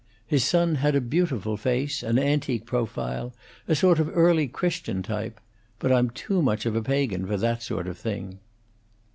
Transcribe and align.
His 0.25 0.43
son 0.43 0.77
had 0.81 0.95
a 0.95 0.99
beautiful 0.99 1.57
face 1.57 2.01
an 2.01 2.17
antique 2.17 2.65
profile; 2.65 3.35
a 3.67 3.75
sort 3.75 3.99
of 3.99 4.09
early 4.17 4.47
Christian 4.47 5.03
type; 5.03 5.39
but 5.77 5.91
I'm 5.91 6.09
too 6.09 6.41
much 6.41 6.65
of 6.65 6.75
a 6.75 6.81
pagan 6.81 7.27
for 7.27 7.37
that 7.37 7.61
sort 7.61 7.87
of 7.87 7.99
thing." 7.99 8.39